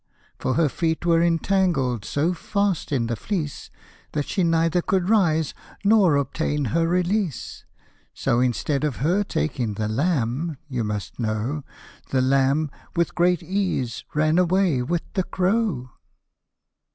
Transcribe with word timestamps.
For 0.39 0.55
her 0.55 0.67
feet 0.67 1.05
were 1.05 1.21
entangled 1.21 2.05
so 2.05 2.33
fast 2.33 2.91
in 2.91 3.05
the 3.05 3.15
fleece, 3.15 3.69
That 4.13 4.25
she 4.27 4.43
neither 4.43 4.81
could 4.81 5.09
rise 5.09 5.53
nor 5.83 6.15
obtain 6.15 6.65
her 6.73 6.87
release; 6.87 7.65
So 8.11 8.39
instead 8.39 8.83
of 8.83 8.95
her 8.95 9.23
taking 9.23 9.75
the 9.75 9.87
lamb, 9.87 10.57
you 10.67 10.83
must 10.83 11.19
know, 11.19 11.63
The 12.09 12.19
lamb 12.21 12.71
with 12.95 13.13
great 13.13 13.43
ease 13.43 14.03
ran 14.15 14.39
away 14.39 14.81
with. 14.81 15.03
the 15.13 15.21
crow. 15.23 15.51
The 15.51 15.59
Eagle 15.59 15.83
& 15.83 15.83
the 15.83 15.87
Crow. 15.91 15.93